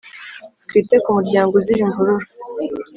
twite 0.65 0.95
ku 1.03 1.09
muryango 1.17 1.53
uzira 1.59 1.79
imvururu 1.85 2.25